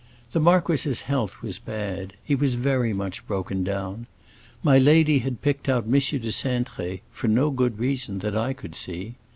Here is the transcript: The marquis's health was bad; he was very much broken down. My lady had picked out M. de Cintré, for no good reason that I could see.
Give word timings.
The 0.31 0.39
marquis's 0.39 1.01
health 1.01 1.43
was 1.43 1.59
bad; 1.59 2.13
he 2.23 2.33
was 2.33 2.55
very 2.55 2.91
much 2.91 3.23
broken 3.27 3.63
down. 3.63 4.07
My 4.63 4.79
lady 4.79 5.19
had 5.19 5.43
picked 5.43 5.69
out 5.69 5.83
M. 5.83 5.91
de 5.91 5.99
Cintré, 5.99 7.01
for 7.11 7.27
no 7.27 7.51
good 7.51 7.77
reason 7.77 8.17
that 8.17 8.35
I 8.35 8.53
could 8.53 8.73
see. 8.73 9.17